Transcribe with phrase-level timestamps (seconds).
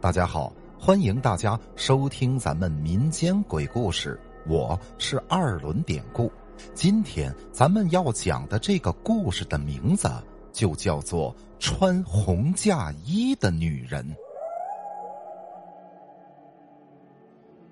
[0.00, 6.30] 大家好，欢迎大家收听咱们民间鬼故事，我是二轮典故。
[6.72, 10.08] 今天咱们要讲的这个故事的名字
[10.52, 14.08] 就叫做《穿红嫁衣的女人》。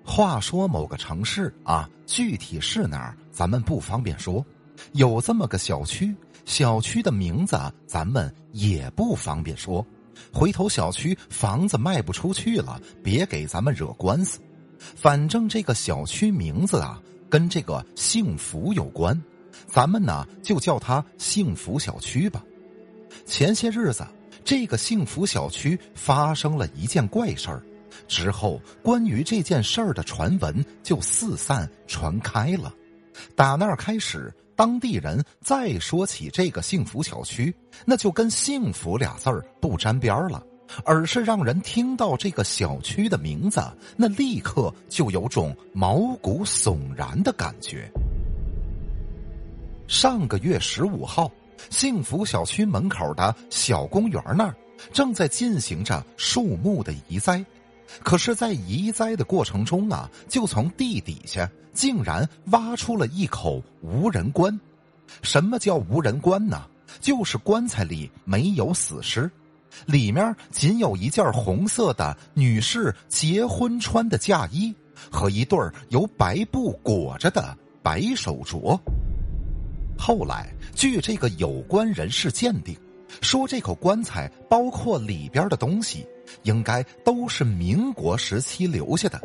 [0.05, 4.45] 话说某个城市啊，具体是哪儿，咱们不方便说。
[4.91, 6.13] 有这么个小区，
[6.43, 9.85] 小区的名字咱们也不方便说。
[10.33, 14.39] 回头小区房子卖不出去了，别给咱们惹官司。
[14.79, 19.19] 反正这个小区名字啊，跟这个幸福有关，
[19.67, 22.43] 咱们呢就叫它幸福小区吧。
[23.25, 24.05] 前些日子，
[24.45, 27.63] 这个幸福小区发生了一件怪事儿，
[28.07, 32.73] 之后关于这件事儿的传闻就四散传开了。
[33.35, 34.33] 打那儿开始。
[34.57, 40.43] 当地人再说起这个幸福小区，那就跟“幸福”俩字儿不沾边儿了，
[40.83, 43.61] 而是让人听到这个小区的名字，
[43.95, 47.87] 那立刻就有种毛骨悚然的感觉。
[49.87, 51.31] 上个月十五号，
[51.69, 54.55] 幸福小区门口的小公园那儿
[54.91, 57.45] 正在进行着树木的移栽。
[58.03, 64.59] 可是，在移栽的过程中啊，就从地底下竟然挖出了一口无人棺。
[65.21, 66.65] 什么叫无人棺呢？
[66.99, 69.29] 就是棺材里没有死尸，
[69.85, 74.73] 里面仅有一件红色的女士结婚穿的嫁衣
[75.11, 78.79] 和一对由白布裹着的白手镯。
[79.97, 82.75] 后来，据这个有关人士鉴定，
[83.21, 86.05] 说这口棺材包括里边的东西。
[86.43, 89.19] 应该都是民国时期留下的。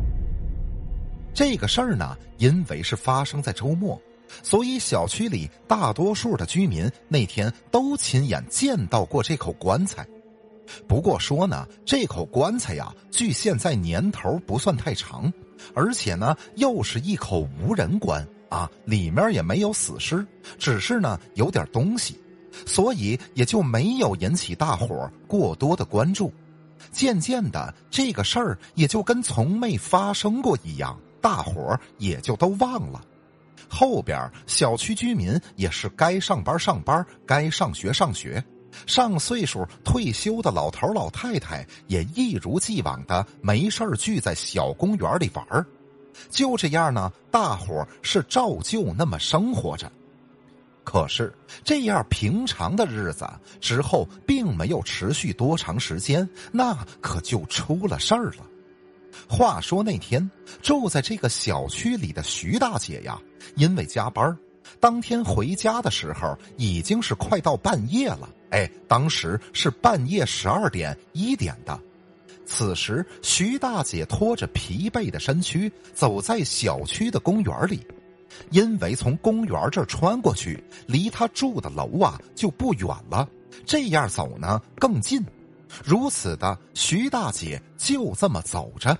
[1.34, 4.00] 这个事儿呢，因为是发生在周末，
[4.42, 10.06] 所以小区里大多数的居民那天都亲眼见到过这口棺材。
[10.86, 15.32] 不过说呢，这口棺材呀，距现在年头不算太长，
[15.74, 20.24] 而且呢，又是一口无人棺啊，里面也没有死尸，
[20.58, 22.18] 只是呢有点东西，
[22.66, 26.32] 所以也就没有引起大伙过多的关注。
[26.90, 33.00] 渐渐的，这个事儿也就跟从没发生过一样，大伙儿也就都忘了。
[33.68, 38.42] 后边小区居民也是该上班上班，该上学上学，
[38.86, 45.66] 上岁数退休的老头老太太也一如既往的没事聚在小公园里玩。
[46.28, 49.90] 就这样呢，大伙儿是照旧那么生活着。
[50.84, 51.32] 可是
[51.62, 53.28] 这样平常的日子
[53.60, 58.46] 之后，并没有持续多长时间，那可就出了事儿了。
[59.28, 60.28] 话说那天
[60.62, 63.20] 住在这个小区里的徐大姐呀，
[63.56, 64.36] 因为加班，
[64.80, 68.28] 当天回家的时候已经是快到半夜了。
[68.50, 71.78] 哎，当时是半夜十二点一点的。
[72.44, 77.86] 此时，徐大姐拖着疲惫的身躯走在小区的公园里。
[78.50, 83.28] 因为从公园这穿过去，离他住的楼啊就不远了，
[83.64, 85.24] 这样走呢更近。
[85.84, 88.96] 如此的，徐大姐就这么走着。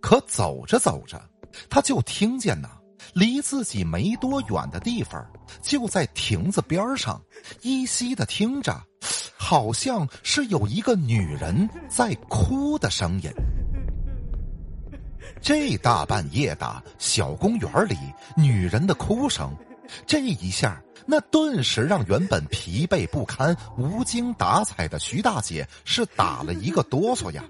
[0.00, 1.22] 可走着走着，
[1.68, 2.68] 他就听见呐，
[3.14, 5.26] 离自己没多远的地方，
[5.62, 7.20] 就在亭子边上，
[7.62, 8.78] 依稀的听着，
[9.36, 13.30] 好像是有一个女人在哭的声音。
[15.42, 17.96] 这大半夜的小公园里，
[18.36, 19.54] 女人的哭声，
[20.06, 27.42] 这一下，那顿时让原本疲惫不堪、无精打采的徐大姐是打了一个哆嗦呀。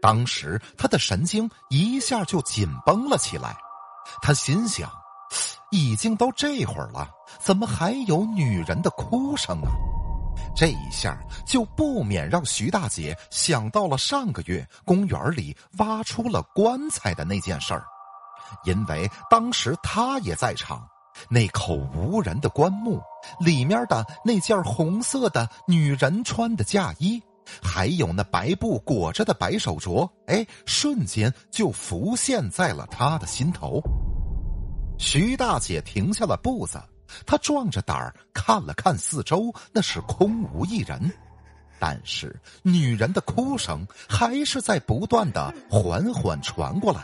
[0.00, 3.56] 当时她的神经一下就紧绷了起来，
[4.20, 4.90] 她心想：
[5.70, 7.08] 已经都这会儿了，
[7.40, 9.72] 怎么还有女人的哭声啊？
[10.54, 17.84] 这一下就不免让徐大姐想到了上个月公园里挖出了棺材的那件事儿，
[18.64, 20.86] 因为当时她也在场。
[21.30, 23.00] 那口无人的棺木
[23.40, 27.18] 里面的那件红色的女人穿的嫁衣，
[27.62, 33.80] 还有那白布裹着的白手镯，哎，瞬间就浮现在了她的心头。
[34.98, 36.78] 徐大姐停下了步子。
[37.24, 41.12] 他壮着胆儿看了看四周，那是空无一人，
[41.78, 47.00] 但是女人的哭声还是在不断的缓缓传过来。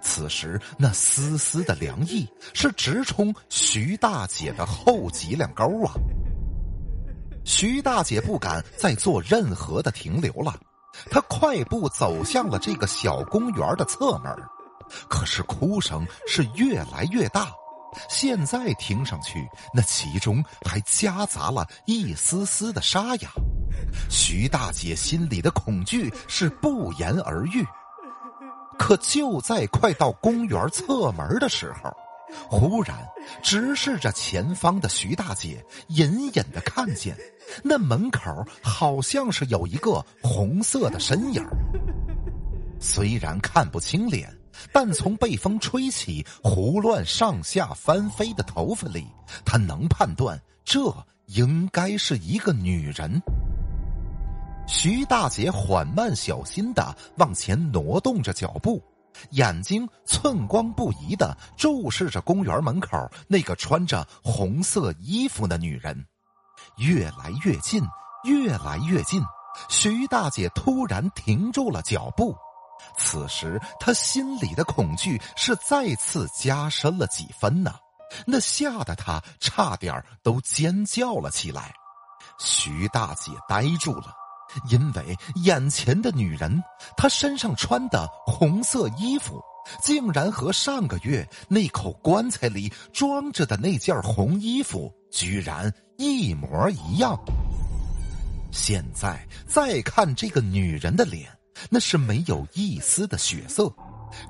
[0.00, 5.92] 此时那丝丝的凉意是直冲徐大姐的后脊梁沟啊！
[7.44, 10.54] 徐大姐不敢再做任何的停留了，
[11.10, 14.32] 她快步走向了这个小公园的侧门，
[15.08, 17.52] 可是哭声是越来越大。
[18.08, 23.30] 现在听上去，那其中还夹杂了一丝丝的沙哑。
[24.08, 27.64] 徐大姐心里的恐惧是不言而喻。
[28.78, 31.90] 可就在快到公园侧门的时候，
[32.48, 32.96] 忽然
[33.42, 37.16] 直视着前方的徐大姐，隐隐的看见
[37.62, 38.20] 那门口
[38.62, 41.44] 好像是有一个红色的身影
[42.80, 44.28] 虽然看不清脸，
[44.72, 49.06] 但从被风吹起、胡乱上下翻飞的头发里，
[49.44, 50.80] 他能判断这
[51.26, 53.20] 应该是一个女人。
[54.68, 58.80] 徐大姐缓慢小心的往前挪动着脚步，
[59.30, 66.06] 眼睛寸光不移的注视着公园门口那个穿着红色衣服的女人，
[66.78, 67.82] 越来越近，
[68.24, 69.20] 越来越近。
[69.68, 72.34] 徐大姐突然停住了脚步，
[73.12, 77.74] 此时他心里的恐惧是再次加深了几分呢，
[78.26, 81.74] 那吓得他差点都尖叫了起来。
[82.38, 84.14] 徐大姐呆住了。
[84.70, 86.62] 因为眼前的女人，
[86.94, 89.40] 她身上穿的红色衣服，
[89.82, 97.18] 竟然和上个月那口棺材里装着的那件红衣服居然一模一样。
[98.50, 101.30] 现在再看这个女人的脸，
[101.70, 103.72] 那是没有一丝的血色，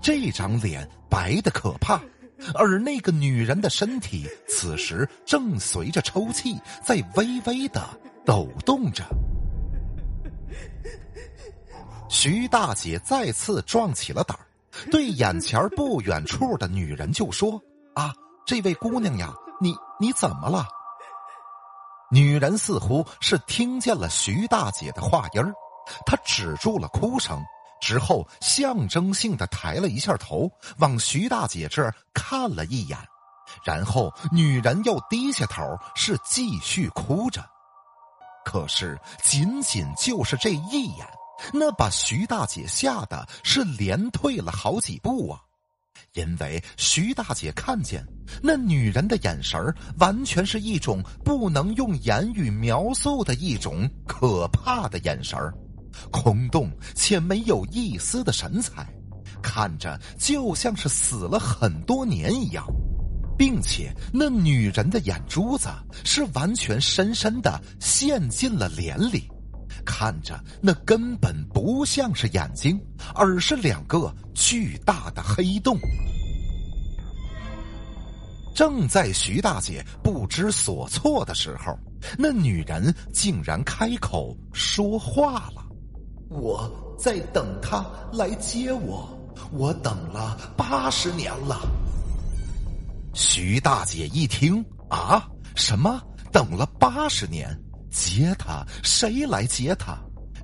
[0.00, 2.00] 这张脸白的可怕，
[2.54, 7.82] 而那个女人的身体此时正随着抽泣在微微的
[8.24, 9.04] 抖动着。
[12.08, 14.44] 徐大姐再次壮起了胆儿，
[14.90, 17.60] 对眼前不远处的女人就说
[17.94, 18.12] ：“啊，
[18.44, 20.66] 这位姑娘呀，你你怎么了？”
[22.12, 25.54] 女人似乎是听见了徐大姐的话音儿，
[26.06, 27.42] 她止住了哭声，
[27.80, 32.98] 之后象征性的抬了一下头，往徐大姐这儿看了一眼，
[33.64, 35.62] 然后女人又低下头，
[35.94, 37.44] 是继续哭着。
[38.44, 41.06] 可是，仅仅就是这一眼。
[41.52, 45.40] 那把徐大姐吓得是连退了好几步啊！
[46.12, 48.06] 因为徐大姐看见
[48.40, 49.60] 那女人的眼神
[49.98, 55.36] 完全是一种不能用言语描述的一种可怕的眼神
[56.10, 58.86] 空洞且没有一丝的神采，
[59.42, 62.66] 看着就像是死了很多年一样，
[63.36, 65.68] 并且那女人的眼珠子
[66.04, 69.28] 是完全深深的陷进了脸里。
[69.84, 72.80] 看着那根本不像是眼睛，
[73.14, 75.76] 而是两个巨大的黑洞。
[78.54, 81.76] 正在徐大姐不知所措的时候，
[82.18, 85.61] 那女人竟然开口说话了
[86.32, 89.08] ：“我在等他来接我，
[89.52, 91.60] 我等了八十年了。”
[93.14, 96.00] 徐大姐一听啊，什么
[96.32, 97.54] 等了八十年？
[97.90, 98.64] 接他？
[98.82, 99.98] 谁来接他？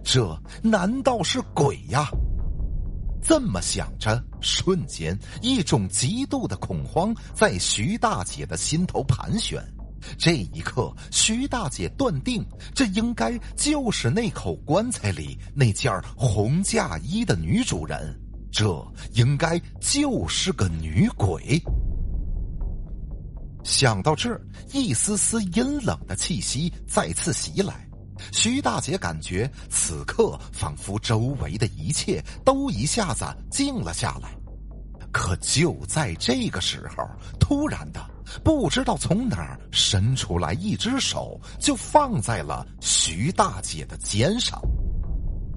[0.05, 2.09] 这难道是鬼呀？
[3.23, 9.63] 这么想着，瞬间一种极度的恐慌在徐大姐的心头盘旋。
[10.17, 18.19] 这一刻，徐大姐断定，这应该就是那口棺材里那件红嫁衣的女主人，
[18.51, 18.67] 这
[19.15, 21.63] 应该就是个女鬼。
[23.65, 24.41] 想到这儿，
[24.73, 27.87] 一丝丝阴冷的气息再次袭来。
[28.33, 34.31] 徐大姐感觉此刻仿佛周围的一切都一下子静了下来。
[35.13, 37.05] 可就在这个时候，
[37.39, 38.01] 突然的，
[38.43, 44.61] 不知道从哪儿伸出来一只手，就放在了徐大姐的肩上。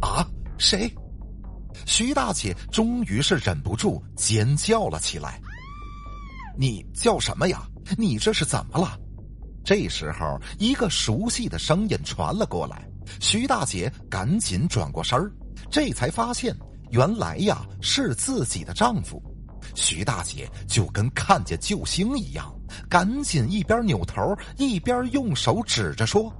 [0.02, 0.26] 啊，
[0.58, 0.92] 谁？
[1.86, 5.42] 徐大姐终于是忍不住尖叫了起来。
[6.58, 7.64] 你叫什么呀？
[7.98, 8.98] 你这是怎么了？
[9.64, 12.88] 这时候，一个熟悉的声音传了过来。
[13.20, 15.32] 徐大姐赶紧转过身儿，
[15.70, 16.56] 这才发现
[16.92, 19.22] 原来呀是自己的丈夫。
[19.76, 22.54] 徐大姐就跟看见救星一样，
[22.90, 26.34] 赶紧一边扭头一边用手指着说：“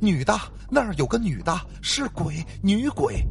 [0.00, 0.38] 女的，
[0.70, 3.22] 那儿有个女的，是鬼，女鬼。”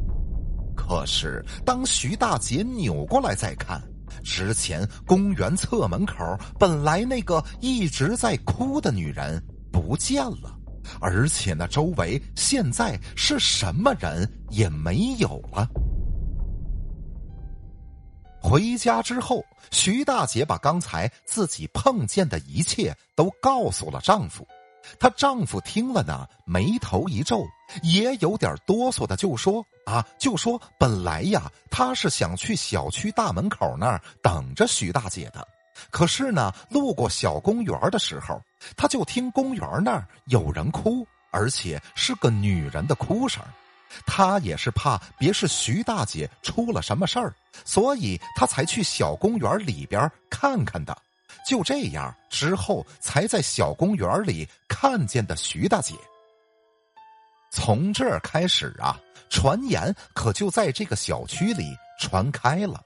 [0.76, 3.82] 可是当徐大姐扭过来再看。
[4.24, 6.14] 之前公园侧门口
[6.58, 10.58] 本来那个一直在哭的女人不见了，
[11.00, 15.68] 而且那周围现在是什么人也没有了。
[18.48, 24.48] 回家之后，徐大姐把刚才自己碰见的一切都告诉了丈夫。
[24.98, 27.44] 她丈夫听了呢，眉头一皱，
[27.82, 35.46] 也有点哆嗦的，就说：“啊，就说本来呀，他是想去小区大门口那儿等着徐大姐的，
[35.90, 38.40] 可是呢，路过小公园的时候，
[38.78, 43.42] 他就听公园那儿有人哭，而且是个女人的哭声。
[44.06, 50.96] 他也是怕别是徐大姐出了什么事儿，所以他才去小公园里边看看的。
[51.46, 55.94] 就这样之后，才在小公园里看见的徐大姐。
[57.50, 62.82] 从这儿开始啊，传言可就在这个小区里传开了。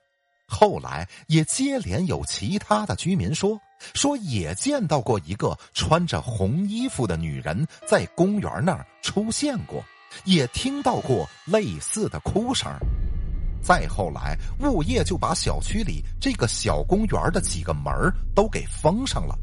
[0.47, 3.59] 后来也接连有其他的居民说，
[3.95, 9.83] 说也见到过一个穿着红衣服的女人在公园那儿出现过。
[10.25, 12.71] 也听到过类似的哭声，
[13.63, 17.93] 再后来，物业就把小区里这个小公园的几个门
[18.35, 19.39] 都给封上了。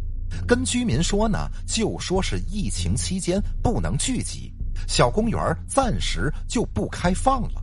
[0.48, 4.54] 跟居民说呢，就说是疫情期间不能聚集，
[4.88, 7.62] 小公园暂时就不开放了。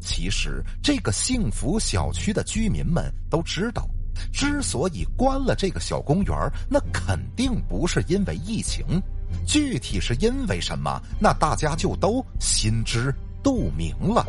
[0.00, 3.88] 其实，这个幸福小区的居民们都知道，
[4.32, 6.36] 之所以关了这个小公园，
[6.68, 8.84] 那肯定不是因为疫情。
[9.46, 11.00] 具体是因为什么？
[11.20, 14.24] 那大家就都心知肚明了。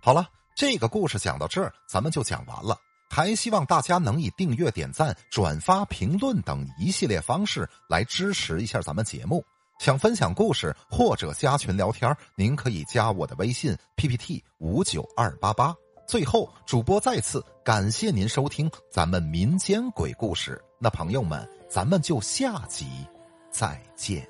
[0.00, 2.76] 好了，这个故事讲到这儿，咱们就讲完了。
[3.08, 9.44] 还希望大家能以订阅、点赞、转发、评论等一系列方式来支持一下咱们节目。
[9.78, 15.74] 想分享故事或者加群聊天，您可以加我的微信 PPT 五九二八八。
[16.08, 20.58] 最后，主播再次感谢您收听咱们民间鬼故事。
[20.84, 23.06] 那朋友们，咱们就下集
[23.52, 24.28] 再见。